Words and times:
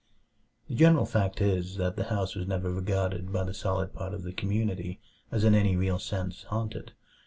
The 0.67 0.73
general 0.73 1.05
fact 1.05 1.41
is, 1.41 1.75
that 1.77 1.95
the 1.95 2.05
house 2.05 2.33
was 2.33 2.47
never 2.47 2.73
regarded 2.73 3.31
by 3.31 3.43
the 3.43 3.53
solid 3.53 3.93
part 3.93 4.15
of 4.15 4.23
the 4.23 4.33
community 4.33 4.99
as 5.29 5.43
in 5.43 5.53
any 5.53 5.75
real 5.75 5.99
sense 5.99 6.41
"haunted." 6.45 6.93